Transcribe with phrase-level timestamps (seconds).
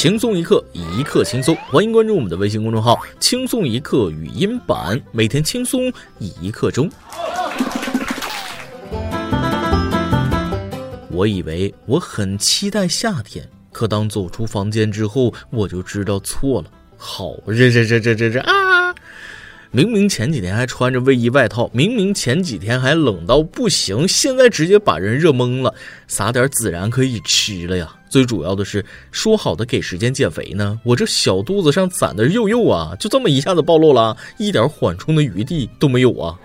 [0.00, 1.54] 轻松一刻，一刻轻松。
[1.68, 6.90] 欢迎关注我们的微信公众号“轻松一刻语音版”，每天轻松一刻钟。
[11.10, 16.70] 我以为我很期待夏天，可当走出房间之后，我就知道错了。
[16.96, 18.69] 好热，这这这这这啊！
[19.72, 25.72] 明明前几天还穿着卫衣外套，明明前几天还冷到不行，现在直接把人热懵了。
[26.08, 27.88] 撒点孜然可以吃了呀！
[28.08, 36.36] 最主要的是，说好的给时间减肥呢，我这小肚子上攒的肉肉啊，就这么一下子暴露了，一点缓冲的余地都没有啊！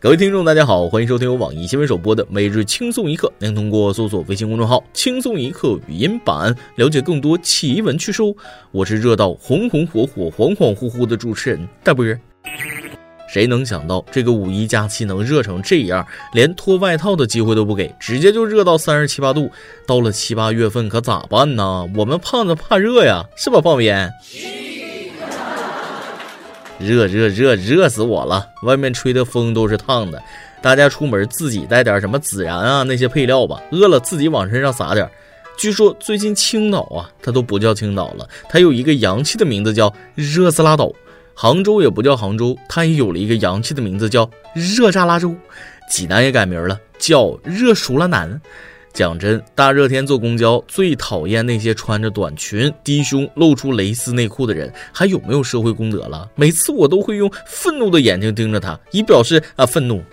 [0.00, 3.32] 各位听众，大家好，欢迎收听由网易新闻首播的每日轻松一刻。
[3.40, 8.22] 您通过搜索微信公众号“轻松一刻”语音版了解更多奇闻趣事。
[8.70, 12.06] 我是热到红红火火、恍恍惚惚的主持人大波。
[13.28, 19.50] 谁能想到这个五一假期能热成这样，连脱外套的机会都不给，直接就热到三十七八度。
[19.84, 21.90] 到了七八月份可咋办呢？
[21.96, 24.08] 我们胖子怕热呀，是吧，胖边？
[26.78, 28.46] 热热热热死我了！
[28.62, 30.22] 外面吹的风都是烫的，
[30.62, 35.08] 大家出门自己带点什么孜然啊那些配料吧，饿了自己往身上撒点。
[35.58, 40.92] 据说最近青岛啊，它都不叫青岛了，它有一个洋气的名字叫热斯拉岛。
[41.34, 45.34] 杭州也不叫杭州，它也有了一个洋气的名字叫热扎拉州。
[45.90, 48.40] 济南也改名了，叫热熟了南。
[48.98, 56.28] 讲真，大热天坐公交最讨厌那些穿着短裙、低胸、露出蕾丝内裤的人，还有没有社会公德了？
[56.34, 60.02] 每次我都会用愤怒的眼睛盯着他，以表示啊愤怒。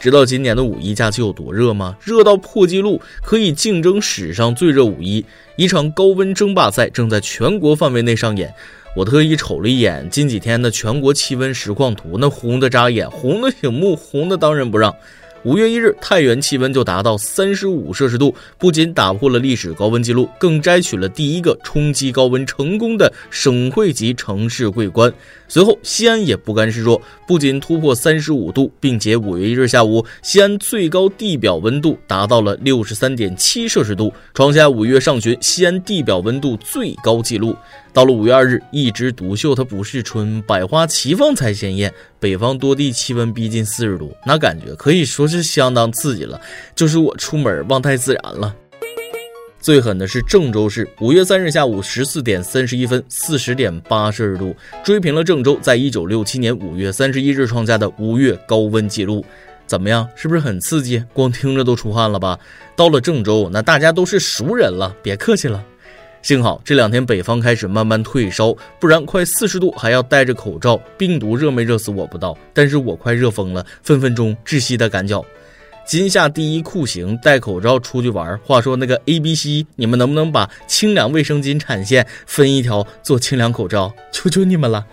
[0.00, 1.96] 知道今年的五一假期有多热吗？
[2.00, 5.26] 热到破纪录，可以竞争史上最热五一。
[5.56, 8.54] 一场高温争霸赛正在全国范围内上演。
[8.94, 14.94] 我特意瞅了一眼近几天的全国气温实况图，那红的扎眼，红的醒目，红的当仁不让。
[15.44, 25.12] 五月一日，太原气温就达到三十五摄氏度，不仅打破了历史高温记录，更摘取了第一个冲击高温成功的省会级城市桂冠。
[25.48, 37.56] 随后，西安也不甘示弱，不仅突破三十五度，并且五月一日下午，西安最高地表温度达到了六十三点七摄氏度，创下五月上旬西安地表温度最高纪录。
[37.92, 41.92] 到了五月二日，一枝独秀它不是春，百花齐放才鲜艳。
[42.18, 46.40] 北方多地气温逼近四十度，那感觉可以说是相当刺激了。
[46.74, 48.56] 就是我出门忘带孜然了。
[49.60, 59.22] 最狠的是郑州市，五月三日下午十四点三十一分，四十点八摄氏度，追平了郑州在一九六七年五月三十一日创下的五月高温记录。
[59.66, 61.04] 怎么样，是不是很刺激？
[61.12, 62.38] 光听着都出汗了吧？
[62.74, 65.62] 到了郑州，那大家都是熟人了，别客气了。
[66.22, 75.24] 幸好这两天北方开始慢慢退烧，不然快四十度还要戴着口罩，病毒热没热死我不知道，但是我快热疯了，分分钟窒息的赶脚。
[75.84, 78.38] 今夏第一酷刑，戴口罩出去玩。
[78.44, 83.92] 话说那个 A、B、C，你们能不能把清凉卫生巾产线分一条做清凉口罩？
[84.12, 84.86] 求求你们了！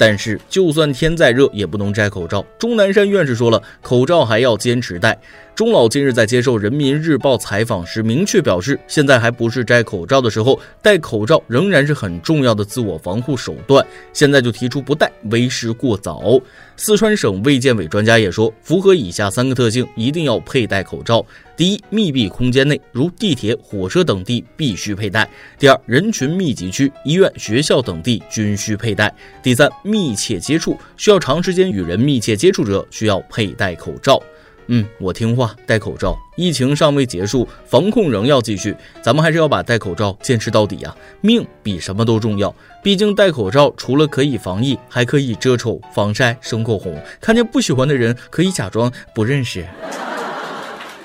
[0.00, 2.42] 但是就算天再热，也不能摘口罩。
[2.58, 5.20] 钟南山院士说了，口罩还要坚持戴。
[5.54, 13.86] 钟老近日在接受人民日报采访时，明确表示，现在还不是摘口罩的时候，戴口罩仍然是很重要的自我防护手段。
[14.14, 16.40] 现在就提出不戴，为时过早。
[16.78, 21.22] 四川省卫健委专家也说，符合以下三个特性，一定要佩戴口罩：
[21.60, 25.26] 第一，密闭空间内，如地铁、火车等地必须佩戴；
[25.58, 29.10] 第二，人群密集区、医院、学校等地均需佩戴；
[29.42, 34.18] 第三，密切接触需要长时间与人密切接触者需要佩戴口罩。
[34.68, 36.18] 嗯，我听话，戴口罩。
[36.34, 40.96] 疫情尚未结束，防控仍要继续，咱们还是要把戴口罩坚持到底呀！
[41.20, 42.54] 命比什么都重要。
[42.82, 46.98] 毕竟戴口罩除了可以防疫，还可以遮丑、防晒、生口红。
[47.20, 49.66] 看见不喜欢的人，可以假装不认识。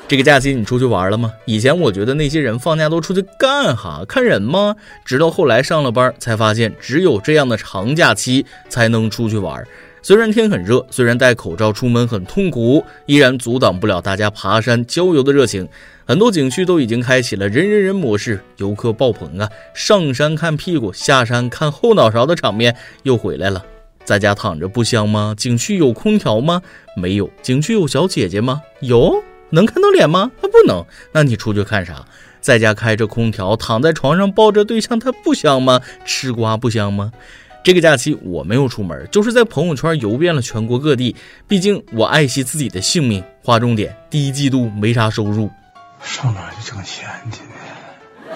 [0.08, 1.34] 这个假期你出去玩了吗？
[1.46, 4.06] 以前我觉得那些人放假都出去干哈？
[4.08, 4.76] 看人吗？
[5.04, 9.66] 直到后来上了班，才发现只有这样的长假期才能出去玩。
[10.04, 15.68] 虽然天很热，虽然戴口罩出门很痛苦，依然阻挡不了大家爬山郊游的热情。
[16.06, 19.50] 很多景区都已经开启了人人人模式，游客爆棚啊！
[19.74, 23.66] 上山看屁股，下山看后脑勺的场面又回来了。
[24.04, 25.34] 在家躺着不香吗？
[25.36, 26.62] 景区有空调吗？
[26.96, 27.28] 没有。
[27.42, 28.62] 景区有小姐姐吗？
[28.82, 29.24] 有。
[29.56, 30.32] 能看到脸吗？
[30.40, 30.86] 他，不能。
[31.12, 32.06] 那你出去看啥？
[32.40, 35.82] 在家开着空调，躺在床上抱着对象，他不香吗？
[36.06, 37.12] 吃瓜不香吗？
[37.64, 41.16] 这个假期我没有出门，就是在朋友圈游遍了全国各地。
[41.48, 43.24] 毕竟我爱惜自己的性命。
[43.42, 45.50] 划重点：第一季度没啥收入，
[46.04, 48.36] 上哪去挣钱去呢？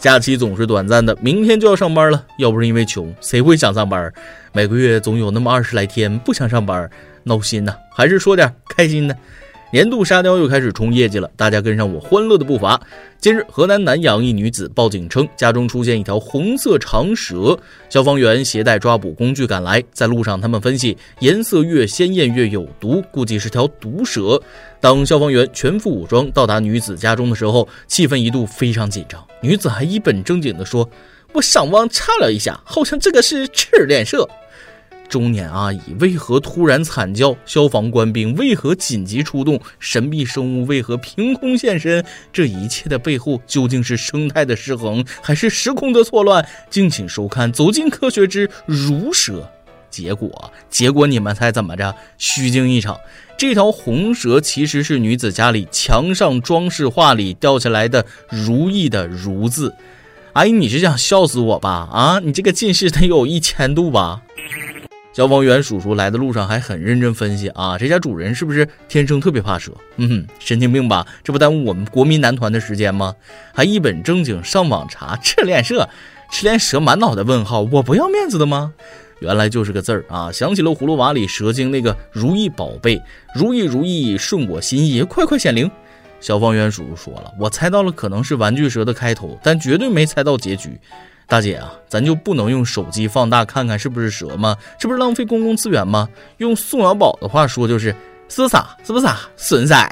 [0.00, 2.26] 假期总是短暂的，明天就要上班了。
[2.38, 4.12] 要不是因为穷，谁会想上班？
[4.52, 6.90] 每个月总有那么二十来天不想上班，
[7.22, 7.76] 闹心呐。
[7.94, 9.16] 还是说点开心的。
[9.74, 12.80] 年度沙雕又开始冲业绩了，大家跟上我欢乐的步伐。
[13.18, 17.58] 近日，河南南阳一女子报警称家中出现一条红色长蛇，
[17.90, 24.40] 消防员携带抓捕工具赶来，在路上他们分析颜色越鲜艳越有毒，估计是条毒蛇。
[24.78, 29.20] 当消防员全副武装到达女子家中的时候，气氛一度非常紧张。
[29.40, 30.88] 女子还一本正经地说
[31.34, 34.24] ：“我上网查了一下，好像这个是赤练蛇。”
[35.14, 37.36] 中年阿姨为何突然惨叫？
[37.46, 39.60] 消防官兵为何紧急出动？
[39.78, 42.04] 神秘生物为何凭空现身？
[42.32, 46.44] 这一切的背后究竟是生态的失衡，还是时空的错乱？
[46.68, 49.34] 敬请收看《走进科学之如蛇》。
[49.88, 51.94] 结果，结果你们猜怎么着？
[52.18, 52.98] 虚惊一场。
[53.38, 59.72] 这条红蛇其实是女子家里墙上装饰画里掉下来的“如意”的“如”字。
[60.32, 61.88] 阿姨，你是想笑死我吧？
[61.92, 64.20] 啊，你这个近视得有一千度吧？
[65.14, 69.70] 消防员叔叔来的路上还很认真分析啊，这家主人是不是天生特别怕蛇？
[69.96, 71.06] 嗯哼，神经病吧？
[71.22, 73.14] 这不耽误我们国民男团的时间吗？
[73.54, 75.88] 还一本正经上网查赤脸蛇，
[76.32, 78.72] 赤脸蛇满脑袋问号，我不要面子的吗？
[79.20, 80.32] 原来就是个字儿啊！
[80.32, 83.00] 想起了葫芦娃里蛇精那个如意宝贝，
[83.36, 85.70] 如意如意顺我心意，快快显灵。
[86.20, 90.76] 消防员叔叔说了，我猜到了，可能是玩具蛇的开头，但绝对没猜到结局。
[91.26, 94.56] 大姐啊，咱就不能用手机放大看看是不是蛇吗？
[94.78, 96.08] 这不是浪费公共资源吗？
[96.36, 97.94] 用宋小宝的话说就是，
[98.28, 98.56] 是不是？
[98.84, 99.18] 是不是傻？
[99.36, 99.90] 损塞！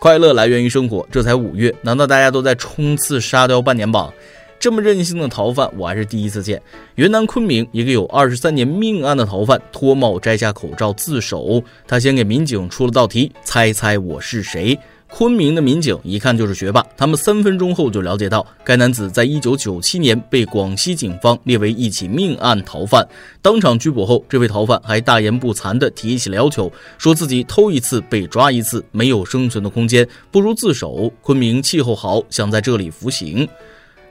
[0.00, 4.12] 快乐来源于生活，这才五月，难道大家都在冲刺沙雕半年榜？
[4.60, 6.60] 这么任性的逃犯，我还是第一次见。
[6.96, 14.76] 云南昆明一个有二十三年命案的逃犯脱帽摘下口罩自首，他先给民警出了道题：猜猜我是谁？
[15.10, 23.06] 昆明的民警一看就是学霸，他们三分钟后就了解到，该男子在一九九七年被广西警方列为一起命案逃犯。
[23.42, 31.10] 当场拘捕后，这位逃犯还大言不惭地提起了要求，说自己偷一次被抓一次，没有生存的空间，不如自首。
[31.22, 33.48] 昆明气候好，想在这里服刑。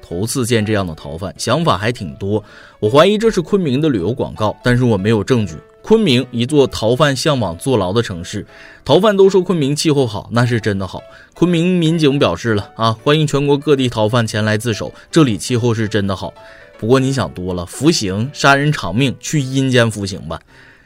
[0.02, 2.44] 头次见这样的逃犯，想法还挺多。
[2.80, 5.56] 我怀疑这是昆明的旅游广告，但是我没有证据。
[5.88, 8.46] 昆明，一座逃犯向往坐牢的城市。
[8.84, 11.02] 逃犯都说昆明气候好，那是真的好。
[11.34, 16.34] 昆明民警表示了啊，欢迎全国各地逃犯前来自首，这里气候是真的好。
[16.78, 20.38] 不过你想多了，服刑杀人偿命，去阴间服刑吧。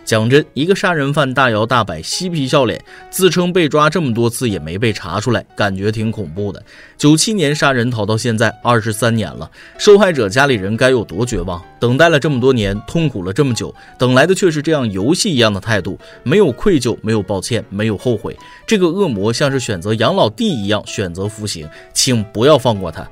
[0.03, 6.61] 讲真，一个杀人犯大摇大摆、嬉皮笑脸，自称被抓这么多次也没被查出来，感觉挺恐怖的。
[6.97, 11.61] 九七年杀人逃到现在二十三年了，受害者家里人该有多绝望？
[11.79, 18.35] 等待了这么多年，痛苦了这么久，等来的却是这样游戏一样的态度，没有愧疚，没有抱歉，没有后悔。
[18.67, 23.07] 这个恶魔像是选择养老地一样选择服刑，请不要放过他。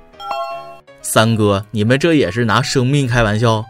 [1.01, 3.63] 三哥，你们这也是拿生命开玩笑？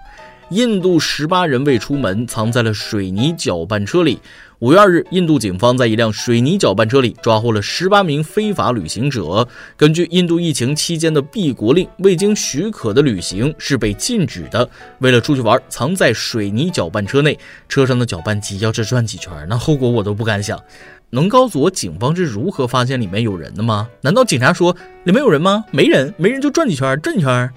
[0.50, 4.20] 印度十八人未出门，藏在了水泥搅拌车里。
[4.58, 9.48] 五月二日，印度警方在一辆水泥搅拌车里抓获了十八名非法旅行者。
[9.78, 14.68] 根据印度疫情期间的闭国令，未经许可的旅行是被禁止的。
[14.98, 17.38] 为了出去玩，藏在水泥搅拌车内，
[17.68, 20.60] 车上的搅拌机要是转几圈，那后果我都不敢想。
[21.12, 23.88] 能告诉我警方是如何发现里面有人的吗？
[24.02, 25.64] 难道警察说里面有人吗？
[25.72, 27.50] 没人，没人就转几圈，转几圈。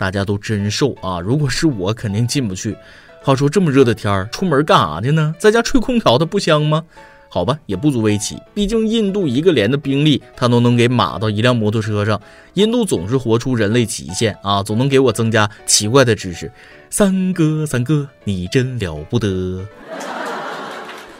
[0.00, 1.20] 大家都真瘦啊！
[1.20, 2.74] 如果是我，肯定进不去。
[3.20, 5.34] 话说这么热的天儿，出门干啥去呢？
[5.38, 6.82] 在家吹空调，它不香吗？
[7.28, 8.38] 好吧，也不足为奇。
[8.54, 12.18] 毕竟印度一个连的兵力，他都能给码到一辆摩托车上。
[12.54, 16.50] 印度总是活出人类极限啊，总能给我增加奇怪的知识。
[16.88, 19.62] 三哥，三哥，你真了不得。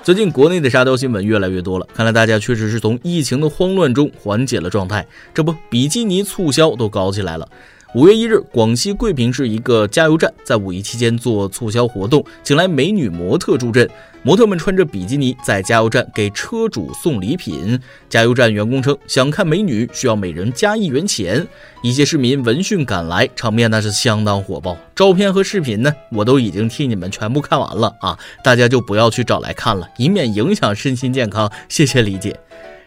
[0.02, 5.06] 最近国内的沙雕新闻越来越多了，看来大家确实是从疫情的慌乱中缓解了状态。
[5.34, 7.46] 这不，比基尼促销都搞起来了。
[7.92, 13.88] 五月一日，广西桂平市一个加油站在五一期间做促销活动，请来美女模特助阵。
[14.22, 17.80] 模特们穿着比基尼在加油站给车主送礼品。
[18.08, 21.44] 加油站员工称，想看美女需要每人加一元钱。
[21.82, 24.76] 一些市民闻讯赶来，场面那是相当火爆。
[24.94, 28.16] 照片和视频呢，我都已经替你们全部看完了啊！
[28.44, 31.50] 大家就不要去找来看了，以免影响身心健康。
[31.68, 32.38] 谢谢理解。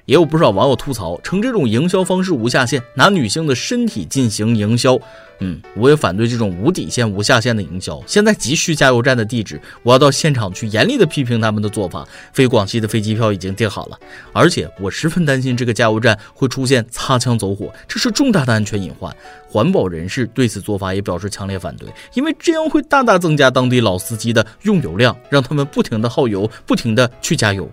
[0.05, 4.99] 也有不少网友吐槽，称这种营销方式无下限，拿女性的身体进行营销。
[5.39, 8.01] 嗯，我也反对这种无底线、无下限的营销。
[8.05, 12.07] 现在急需加油站的地址，我要到现场去严厉的批评他们的做法。
[12.31, 13.97] 飞广西的飞机票已经订好了，
[14.31, 19.13] 而且我十分担心这个加油站会出现擦枪走火，这是重大的安全隐患。
[19.49, 27.69] 环保人士对此做法也表示强烈反对，因为这样会大大增加当地老司机的用油量，让他们不停的耗油，不停的去加油。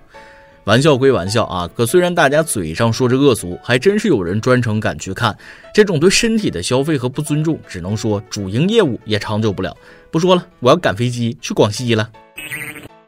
[0.70, 5.36] 玩笑归玩笑啊，可虽然大家嘴上说着恶俗，还真是有人专程赶去看。
[5.74, 9.76] 这种对身体的消费和不尊重，只能说主营业务也长久不了。
[10.12, 12.08] 不说了，我要赶飞机去广西了。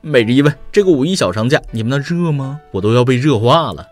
[0.00, 2.58] 每日一问：这个五一小长假你们那热吗？
[2.72, 3.86] 我都要被热化了。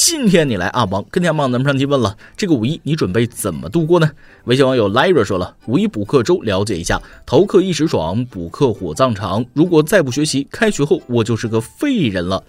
[0.00, 4.08] 今天你来阿王跟天棒咱们上期问了，这个五一你准备怎么度过呢？
[4.44, 9.44] 微信网友 Lyra 说了，五一补课周了解一下，逃课一时爽，补课火葬场。
[9.54, 12.40] 如果再不学习，开学后我就是个废人了。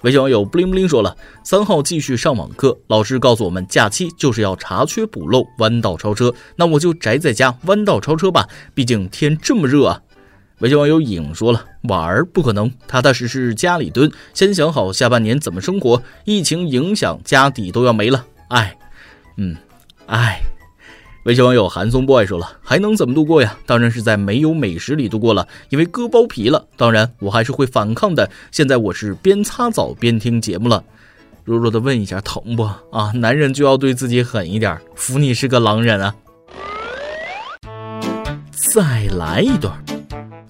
[0.00, 6.32] 微信网友不灵不灵说了，三号继续上网课，老师告诉我们假期就是要查缺补漏，弯道超车。
[6.56, 10.00] 那我就宅在家弯道超车吧，毕竟天这么热啊。
[10.60, 16.02] 微信网友影说了，玩儿不可能，踏踏实实家里蹲，先想好下半年怎么生活。
[16.24, 18.76] 疫情影响家底都要没了，哎，
[19.36, 19.56] 嗯，
[20.06, 20.40] 哎。
[21.24, 23.56] 微信网友韩松 boy 说了，还能怎么度过呀？
[23.64, 26.66] 当然是在没有美食里度过了，因为割包皮了。
[26.76, 28.30] 当然我还是会反抗的。
[28.50, 30.84] 现在我是边擦澡边听节目了。
[31.42, 33.10] 弱弱的问一下，疼不啊？
[33.14, 36.14] 男人就要对自己狠一点，服你是个狼人啊！
[38.52, 39.82] 再来一段。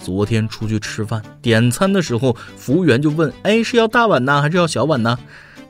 [0.04, 5.18] 昨天出去吃饭，点餐的时候，服务员就问：“哎，是要大碗呢，还是要小碗呢？”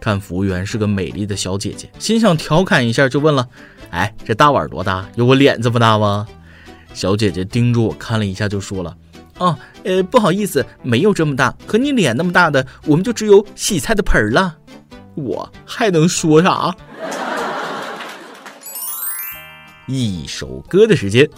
[0.00, 3.48] 看服务员是个美丽的小姐姐，心想调侃一下，就问了
[3.90, 5.08] ：“哎，这大碗多大？
[5.14, 6.26] 有我脸这么大吗？”
[6.92, 8.96] 小姐姐盯着我看了一下，就说了
[9.38, 14.56] ：“哦，呃，不好意思，没有这么大，和你脸那么大的，我们就只有洗菜的盆了。”
[15.14, 16.74] 我还能说啥？
[19.86, 21.30] 一首歌的时间，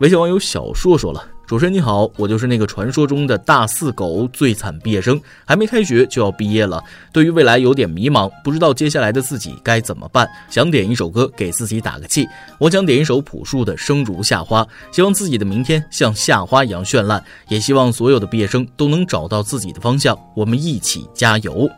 [0.00, 1.24] 微信网友小硕说了。
[1.50, 6.80] 主持人你好，我就是那个传说中的大四狗，最惨毕业生，还没开学就要毕业了，
[7.12, 12.24] 对于未来有点迷茫，不知道接下来的自己该怎么办，想点一首歌给自己打个气。
[12.60, 21.68] 我想点一首朴树的《生如夏花》，希望自己的明天像夏花一样绚烂，也希望所有的毕业生都能找到自己的方向，我们一起加油。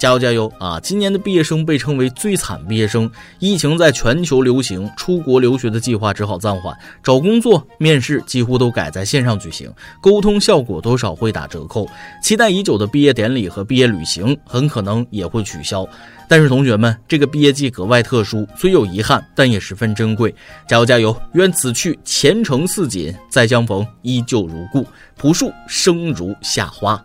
[0.00, 0.80] 加油加油啊！
[0.80, 3.08] 今年的毕业生被称为最惨毕业生。
[3.38, 11.86] 疫情在全球流行，出国留学的计划只好暂缓，找工作、面试几乎都改在线上举行，沟通效果多少会打折扣。
[12.22, 15.86] 期待已久的毕业典礼和毕业旅行很可能也会取消。
[16.26, 20.34] 但是同学们，这个毕业季格外特殊，虽有遗憾，但也十分珍贵。
[20.66, 21.14] 加油加油！
[21.34, 24.86] 愿此去前程似锦，再相逢依旧如故。
[25.18, 27.04] 朴树生如夏花。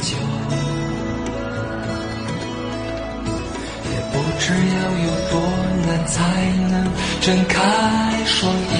[0.00, 0.16] 久？
[3.84, 5.34] 也不知要有多
[5.86, 6.14] 难才
[6.70, 6.74] 能
[7.20, 7.54] 睁开
[8.24, 8.74] 双眼。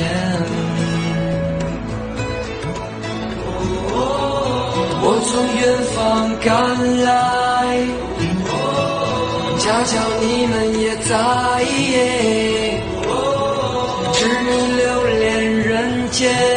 [5.03, 5.63] 我从远
[5.95, 5.95] 方
[6.41, 6.49] 赶
[7.05, 7.09] 来，
[9.59, 11.15] 恰巧你们也在，
[14.13, 15.25] 知你留恋
[15.61, 16.56] 人间。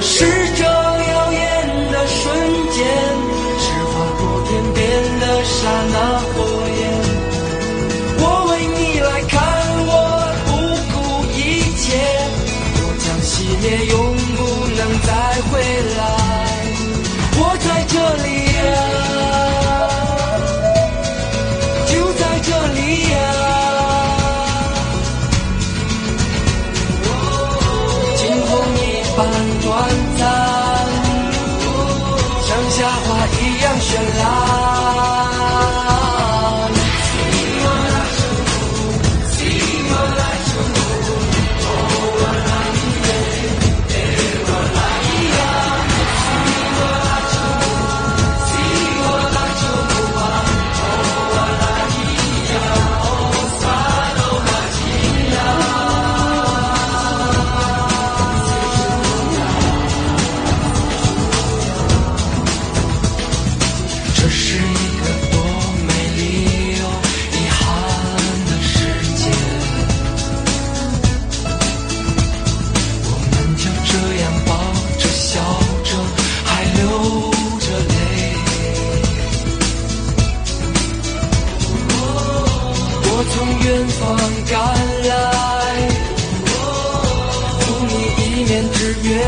[0.00, 0.39] 是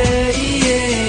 [0.04, 1.01] yeah, yeah.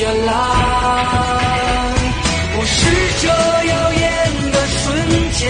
[0.00, 0.32] 绚烂
[2.56, 2.78] 我是
[3.20, 4.04] 这耀眼
[4.50, 4.80] 的瞬
[5.30, 5.40] 间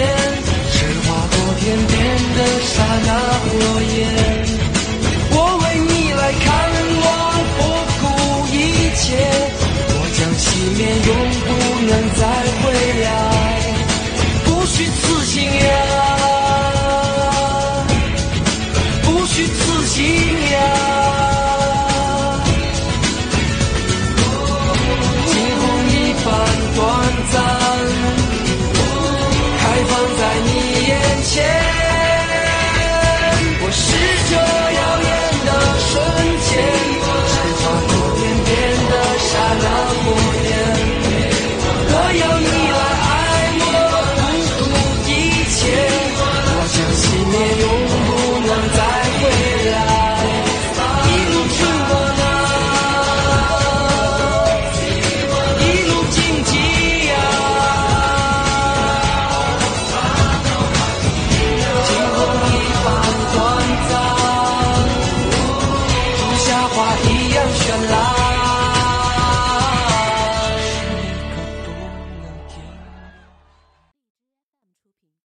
[0.75, 0.76] 是
[1.07, 1.95] 划过天边
[2.35, 2.73] 的刹
[3.07, 3.09] 那
[3.47, 3.49] 火
[3.95, 3.97] 焰。
[5.30, 6.45] 我为你来看
[7.00, 7.07] 我
[7.59, 7.61] 不
[8.00, 8.02] 顾
[8.50, 8.59] 一
[8.97, 9.02] 切
[9.95, 10.45] 我将熄
[10.76, 11.11] 灭永
[11.47, 11.49] 不
[11.87, 12.21] 能再
[12.59, 12.62] 回
[13.04, 13.07] 来。
[14.47, 15.90] 不虚此行呀